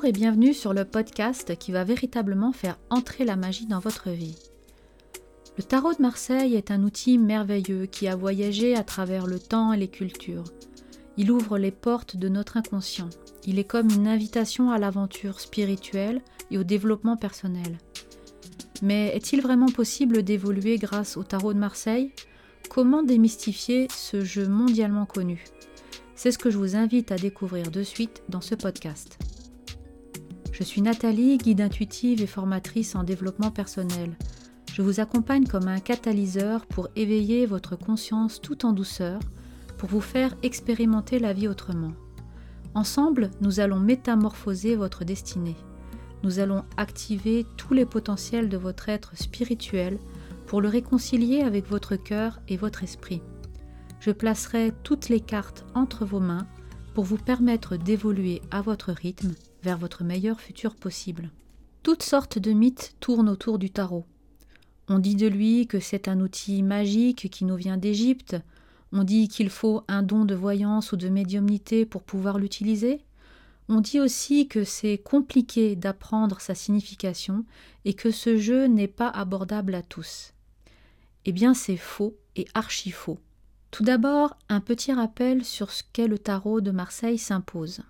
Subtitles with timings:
[0.00, 4.08] Bonjour et bienvenue sur le podcast qui va véritablement faire entrer la magie dans votre
[4.08, 4.34] vie.
[5.58, 9.74] Le tarot de Marseille est un outil merveilleux qui a voyagé à travers le temps
[9.74, 10.44] et les cultures.
[11.18, 13.10] Il ouvre les portes de notre inconscient.
[13.44, 17.76] Il est comme une invitation à l'aventure spirituelle et au développement personnel.
[18.80, 22.14] Mais est-il vraiment possible d'évoluer grâce au tarot de Marseille?
[22.70, 25.44] Comment démystifier ce jeu mondialement connu?
[26.14, 29.18] C'est ce que je vous invite à découvrir de suite dans ce podcast.
[30.60, 34.14] Je suis Nathalie, guide intuitive et formatrice en développement personnel.
[34.74, 39.20] Je vous accompagne comme un catalyseur pour éveiller votre conscience tout en douceur,
[39.78, 41.92] pour vous faire expérimenter la vie autrement.
[42.74, 45.56] Ensemble, nous allons métamorphoser votre destinée.
[46.24, 49.98] Nous allons activer tous les potentiels de votre être spirituel
[50.46, 53.22] pour le réconcilier avec votre cœur et votre esprit.
[53.98, 56.46] Je placerai toutes les cartes entre vos mains
[56.92, 59.32] pour vous permettre d'évoluer à votre rythme
[59.62, 61.30] vers votre meilleur futur possible.
[61.82, 64.04] Toutes sortes de mythes tournent autour du tarot.
[64.88, 68.36] On dit de lui que c'est un outil magique qui nous vient d'Égypte,
[68.92, 73.04] on dit qu'il faut un don de voyance ou de médiumnité pour pouvoir l'utiliser,
[73.68, 77.44] on dit aussi que c'est compliqué d'apprendre sa signification
[77.84, 80.32] et que ce jeu n'est pas abordable à tous.
[81.24, 83.20] Eh bien c'est faux et archi faux.
[83.70, 87.82] Tout d'abord, un petit rappel sur ce qu'est le tarot de Marseille s'impose.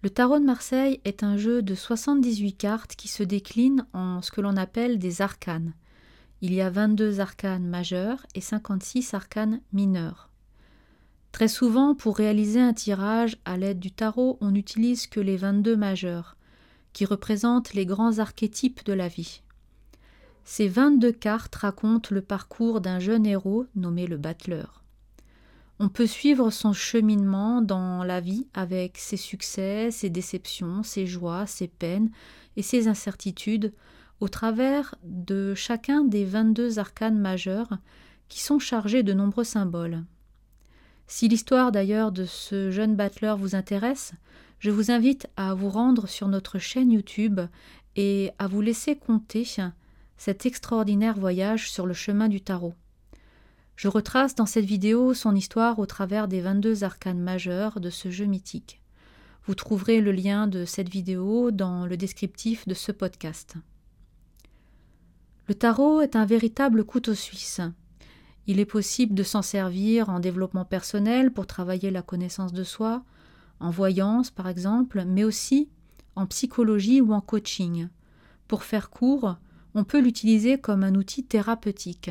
[0.00, 4.30] Le tarot de Marseille est un jeu de 78 cartes qui se décline en ce
[4.30, 5.72] que l'on appelle des arcanes.
[6.40, 10.30] Il y a 22 arcanes majeurs et 56 arcanes mineurs.
[11.32, 15.76] Très souvent, pour réaliser un tirage à l'aide du tarot, on n'utilise que les 22
[15.76, 16.36] majeurs,
[16.92, 19.42] qui représentent les grands archétypes de la vie.
[20.44, 24.84] Ces 22 cartes racontent le parcours d'un jeune héros nommé le battleur.
[25.80, 31.46] On peut suivre son cheminement dans la vie avec ses succès, ses déceptions, ses joies,
[31.46, 32.10] ses peines
[32.56, 33.72] et ses incertitudes
[34.18, 37.78] au travers de chacun des 22 arcanes majeurs
[38.28, 40.04] qui sont chargés de nombreux symboles.
[41.06, 44.14] Si l'histoire d'ailleurs de ce jeune battleur vous intéresse,
[44.58, 47.40] je vous invite à vous rendre sur notre chaîne YouTube
[47.94, 49.46] et à vous laisser compter
[50.16, 52.74] cet extraordinaire voyage sur le chemin du tarot.
[53.78, 58.10] Je retrace dans cette vidéo son histoire au travers des 22 arcanes majeurs de ce
[58.10, 58.82] jeu mythique.
[59.44, 63.54] Vous trouverez le lien de cette vidéo dans le descriptif de ce podcast.
[65.46, 67.60] Le tarot est un véritable couteau suisse.
[68.48, 73.04] Il est possible de s'en servir en développement personnel pour travailler la connaissance de soi,
[73.60, 75.68] en voyance par exemple, mais aussi
[76.16, 77.86] en psychologie ou en coaching.
[78.48, 79.36] Pour faire court,
[79.76, 82.10] on peut l'utiliser comme un outil thérapeutique.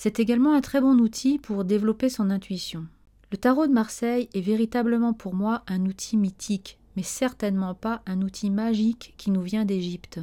[0.00, 2.86] C'est également un très bon outil pour développer son intuition.
[3.32, 8.22] Le tarot de Marseille est véritablement pour moi un outil mythique, mais certainement pas un
[8.22, 10.20] outil magique qui nous vient d'Égypte.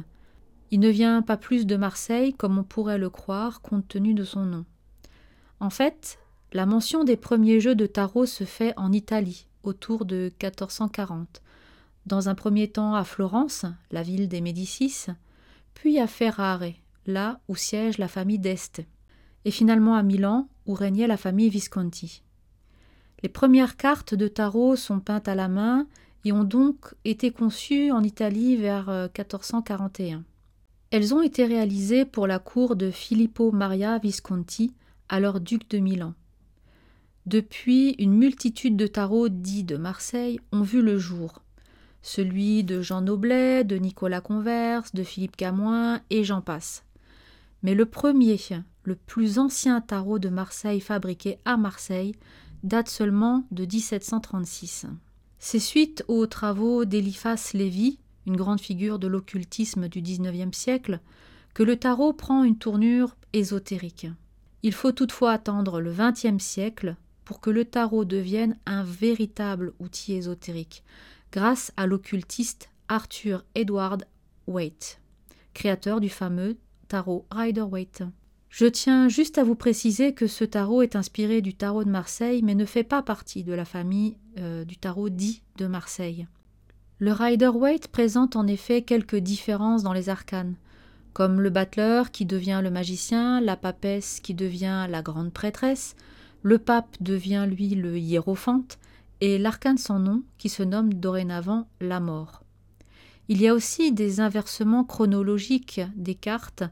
[0.70, 4.24] Il ne vient pas plus de Marseille comme on pourrait le croire compte tenu de
[4.24, 4.64] son nom.
[5.60, 6.20] En fait,
[6.54, 11.42] la mention des premiers jeux de tarot se fait en Italie, autour de 1440.
[12.06, 15.08] Dans un premier temps à Florence, la ville des Médicis,
[15.74, 16.72] puis à Ferrare,
[17.04, 18.82] là où siège la famille d'Este
[19.46, 22.24] et finalement à Milan, où régnait la famille Visconti.
[23.22, 25.86] Les premières cartes de tarot sont peintes à la main
[26.24, 30.18] et ont donc été conçues en Italie vers 1441.
[30.18, 30.20] Euh,
[30.90, 34.74] Elles ont été réalisées pour la cour de Filippo Maria Visconti,
[35.08, 36.14] alors duc de Milan.
[37.24, 41.42] Depuis, une multitude de tarots dits de Marseille ont vu le jour.
[42.02, 46.84] Celui de Jean Noblet, de Nicolas Converse, de Philippe Camoin, et j'en passe.
[47.62, 48.36] Mais le premier,
[48.86, 52.14] le plus ancien tarot de Marseille fabriqué à Marseille,
[52.62, 54.86] date seulement de 1736.
[55.38, 61.00] C'est suite aux travaux d'Eliphas Lévy, une grande figure de l'occultisme du XIXe siècle,
[61.54, 64.06] que le tarot prend une tournure ésotérique.
[64.62, 70.14] Il faut toutefois attendre le XXe siècle pour que le tarot devienne un véritable outil
[70.14, 70.84] ésotérique,
[71.32, 74.04] grâce à l'occultiste Arthur Edward
[74.46, 75.00] Waite,
[75.54, 76.56] créateur du fameux
[76.88, 78.04] tarot Rider-Waite.
[78.48, 82.42] Je tiens juste à vous préciser que ce tarot est inspiré du tarot de Marseille,
[82.42, 86.26] mais ne fait pas partie de la famille euh, du tarot dit de Marseille.
[86.98, 90.54] Le Rider-Waite présente en effet quelques différences dans les arcanes,
[91.12, 95.94] comme le battleur qui devient le magicien, la papesse qui devient la grande prêtresse,
[96.42, 98.78] le pape devient lui le hiérophante,
[99.20, 102.42] et l'arcane sans nom qui se nomme dorénavant la mort.
[103.28, 106.64] Il y a aussi des inversements chronologiques des cartes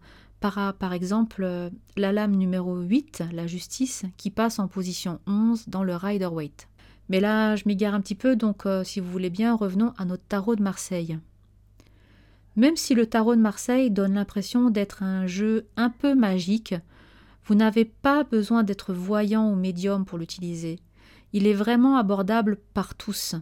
[0.50, 5.84] par, exemple euh, la lame numéro 8, la justice, qui passe en position 11 dans
[5.84, 6.68] le Rider-Waite.
[7.08, 10.04] Mais là, je m'égare un petit peu, donc euh, si vous voulez bien, revenons à
[10.04, 11.18] notre tarot de Marseille.
[12.56, 16.74] Même si le tarot de Marseille donne l'impression d'être un jeu un peu magique,
[17.46, 20.78] vous n'avez pas besoin d'être voyant ou médium pour l'utiliser.
[21.32, 23.34] Il est vraiment abordable par tous.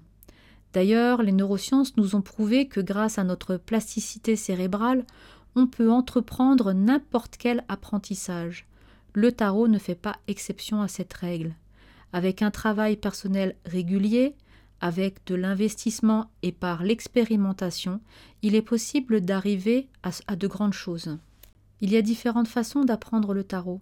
[0.73, 5.05] D'ailleurs, les neurosciences nous ont prouvé que grâce à notre plasticité cérébrale,
[5.55, 8.67] on peut entreprendre n'importe quel apprentissage.
[9.15, 11.55] Le tarot ne fait pas exception à cette règle.
[12.13, 14.35] Avec un travail personnel régulier,
[14.81, 18.01] avec de l'investissement et par l'expérimentation,
[18.43, 21.19] il est possible d'arriver à, de grandes choses.
[21.81, 23.81] Il y a différentes façons d'apprendre le tarot,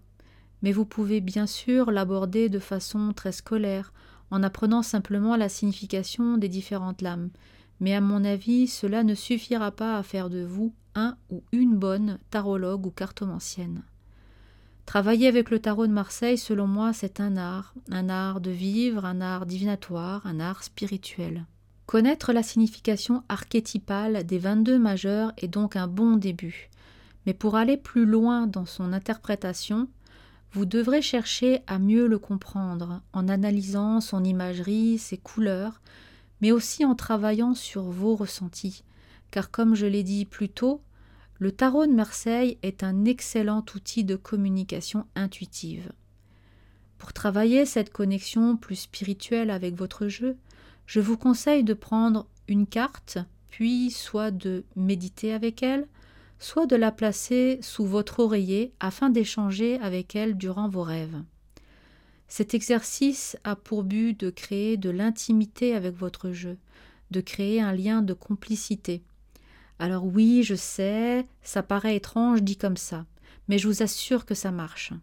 [0.61, 3.93] mais vous pouvez bien sûr l'aborder de façon très scolaire,
[4.29, 7.31] en apprenant simplement la signification des différentes lames.
[7.81, 11.75] Mais à mon avis, cela ne suffira pas à faire de vous un ou une
[11.75, 13.81] bonne tarologue ou cartomancienne.
[14.85, 19.05] Travailler avec le tarot de Marseille, selon moi, c'est un art, un art de vivre,
[19.05, 21.45] un art divinatoire, un art spirituel.
[21.87, 26.69] Connaître la signification archétypale des 22 majeurs est donc un bon début.
[27.25, 29.87] Mais pour aller plus loin dans son interprétation,
[30.53, 35.81] vous devrez chercher à mieux le comprendre en analysant son imagerie, ses couleurs,
[36.41, 38.83] mais aussi en travaillant sur vos ressentis,
[39.29, 40.81] car comme je l'ai dit plus tôt,
[41.39, 45.91] le tarot de Marseille est un excellent outil de communication intuitive.
[46.97, 50.37] Pour travailler cette connexion plus spirituelle avec votre jeu,
[50.85, 53.17] je vous conseille de prendre une carte,
[53.49, 55.87] puis soit de méditer avec elle,
[56.37, 61.23] soit de la placer sous votre oreiller afin d'échanger avec elle durant vos rêves.
[62.31, 66.57] Cet exercice a pour but de créer de l'intimité avec votre jeu,
[67.11, 69.03] de créer un lien de complicité.
[69.79, 73.05] Alors oui, je sais, ça paraît étrange dit comme ça,
[73.49, 74.93] mais je vous assure que ça marche.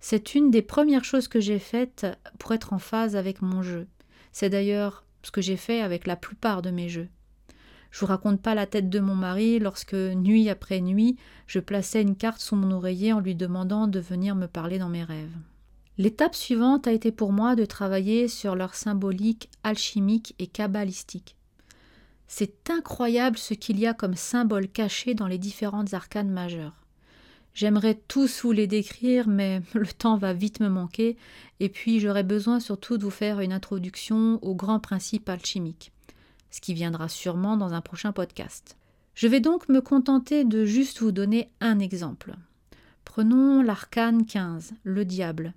[0.00, 2.04] C'est une des premières choses que j'ai faites
[2.40, 3.86] pour être en phase avec mon jeu.
[4.32, 7.10] C'est d'ailleurs ce que j'ai fait avec la plupart de mes jeux.
[7.92, 11.16] Je vous raconte pas la tête de mon mari lorsque, nuit après nuit,
[11.46, 14.88] je plaçais une carte sous mon oreiller en lui demandant de venir me parler dans
[14.88, 15.36] mes rêves.
[15.98, 21.36] L'étape suivante a été pour moi de travailler sur leur symbolique alchimique et kabbalistique.
[22.26, 26.84] C'est incroyable ce qu'il y a comme symboles cachés dans les différentes arcanes majeures.
[27.54, 31.16] J'aimerais tous vous les décrire, mais le temps va vite me manquer,
[31.60, 35.92] et puis j'aurais besoin surtout de vous faire une introduction aux grands principes alchimiques
[36.54, 38.76] ce qui viendra sûrement dans un prochain podcast.
[39.16, 42.36] Je vais donc me contenter de juste vous donner un exemple.
[43.04, 45.52] Prenons l'arcane 15, le diable.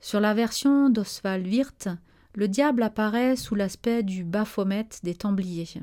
[0.00, 1.88] Sur la version d'Oswald Wirth,
[2.34, 5.82] le diable apparaît sous l'aspect du Baphomet des Templiers.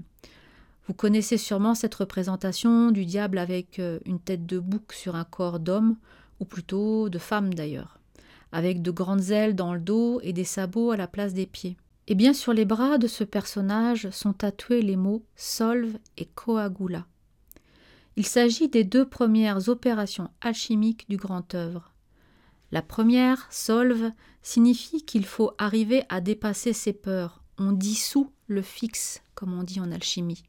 [0.87, 5.23] Vous connaissez sûrement cette représentation du diable avec euh, une tête de bouc sur un
[5.23, 5.97] corps d'homme,
[6.39, 7.99] ou plutôt de femme d'ailleurs,
[8.51, 11.75] avec de grandes ailes dans le dos et des sabots à la place des pieds.
[12.07, 17.05] Et bien sur les bras de ce personnage sont tatoués les mots solve et coagula.
[18.15, 21.94] Il s'agit des deux premières opérations alchimiques du grand œuvre.
[22.75, 24.11] La première, solve,
[24.41, 27.41] signifie qu'il faut arriver à dépasser ses peurs.
[27.57, 30.43] On dissout le fixe, comme on dit en alchimie.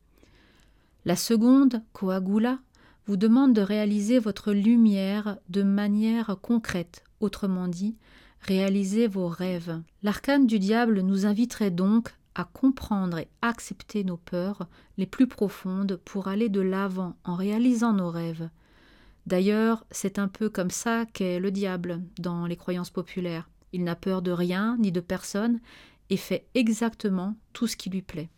[1.04, 2.58] La seconde, coagula,
[3.06, 7.94] vous demande de réaliser votre lumière de manière concrète, autrement dit,
[8.40, 9.80] réalisez vos rêves.
[10.02, 14.66] L'arcane du diable nous inviterait donc à comprendre et accepter nos peurs
[14.98, 18.48] les plus profondes pour aller de l'avant en réalisant nos rêves.
[19.26, 23.48] D'ailleurs, c'est un peu comme ça qu'est le diable dans les croyances populaires.
[23.72, 25.60] Il n'a peur de rien ni de personne
[26.10, 28.30] et fait exactement tout ce qui lui plaît.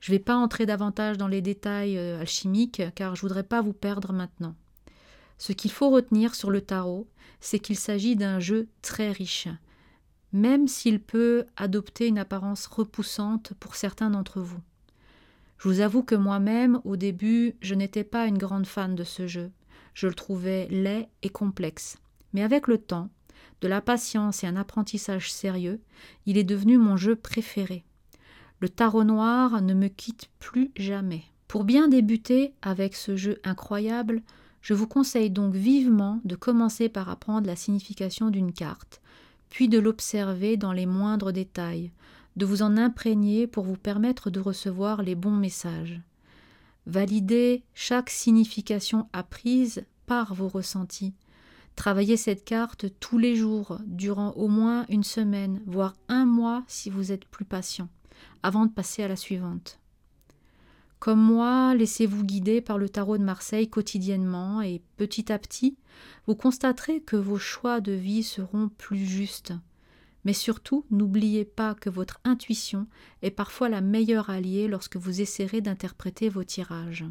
[0.00, 3.62] Je ne vais pas entrer davantage dans les détails euh, alchimiques car je voudrais pas
[3.62, 4.54] vous perdre maintenant.
[5.38, 7.08] Ce qu'il faut retenir sur le tarot,
[7.40, 9.48] c'est qu'il s'agit d'un jeu très riche,
[10.32, 14.60] même s'il peut adopter une apparence repoussante pour certains d'entre vous.
[15.58, 19.26] Je vous avoue que moi-même, au début, je n'étais pas une grande fan de ce
[19.26, 19.50] jeu.
[19.98, 21.98] Je le trouvais laid et complexe.
[22.32, 23.10] Mais avec le temps,
[23.60, 25.80] de la patience et un apprentissage sérieux,
[26.24, 27.82] il est devenu mon jeu préféré.
[28.60, 31.24] Le tarot noir ne me quitte plus jamais.
[31.48, 34.22] Pour bien débuter avec ce jeu incroyable,
[34.62, 39.00] je vous conseille donc vivement de commencer par apprendre la signification d'une carte,
[39.50, 41.90] puis de l'observer dans les moindres détails,
[42.36, 46.00] de vous en imprégner pour vous permettre de recevoir les bons messages.
[46.88, 51.12] Validez chaque signification apprise par vos ressentis.
[51.76, 56.88] Travaillez cette carte tous les jours, durant au moins une semaine, voire un mois si
[56.88, 57.90] vous êtes plus patient,
[58.42, 59.78] avant de passer à la suivante.
[60.98, 65.76] Comme moi, laissez-vous guider par le tarot de Marseille quotidiennement et petit à petit,
[66.26, 69.52] vous constaterez que vos choix de vie seront plus justes.
[70.28, 72.86] Mais surtout, n'oubliez pas que votre intuition
[73.22, 77.06] est parfois la meilleure alliée lorsque vous essaierez d'interpréter vos tirages.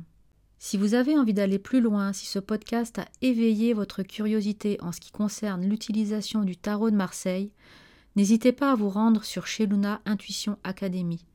[0.60, 4.92] Si vous avez envie d'aller plus loin, si ce podcast a éveillé votre curiosité en
[4.92, 7.52] ce qui concerne l'utilisation du tarot de Marseille,
[8.16, 11.26] n'hésitez pas à vous rendre sur chez Luna Intuition Academy.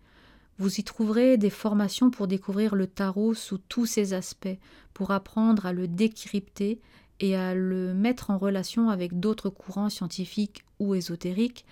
[0.58, 4.56] Vous y trouverez des formations pour découvrir le tarot sous tous ses aspects,
[4.94, 6.80] pour apprendre à le décrypter
[7.22, 11.64] et à le mettre en relation avec d'autres courants scientifiques ou ésotériques,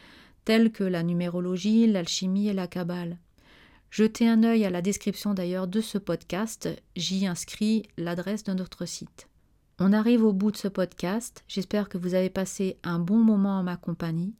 [0.44, 3.18] tels que la numérologie, l'alchimie et la cabale.
[3.90, 8.86] Jetez un œil à la description d'ailleurs de ce podcast, j'y inscris l'adresse de notre
[8.86, 9.26] site.
[9.80, 13.58] On arrive au bout de ce podcast, j'espère que vous avez passé un bon moment
[13.58, 14.34] en ma compagnie.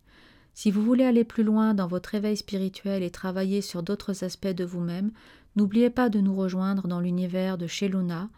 [0.54, 4.46] Si vous voulez aller plus loin dans votre éveil spirituel et travailler sur d'autres aspects
[4.46, 5.10] de vous-même,
[5.56, 8.28] n'oubliez pas de nous rejoindre dans l'univers de chez Luna,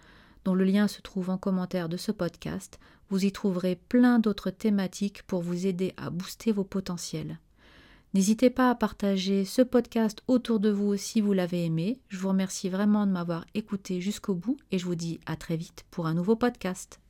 [0.45, 2.79] dont le lien se trouve en commentaire de ce podcast.
[3.11, 7.39] Vous y trouverez plein d'autres thématiques pour vous aider à booster vos potentiels.
[8.15, 11.99] N'hésitez pas à partager ce podcast autour de vous si vous l'avez aimé.
[12.09, 15.57] Je vous remercie vraiment de m'avoir écouté jusqu'au bout et je vous dis à très
[15.57, 17.01] vite pour un nouveau podcast.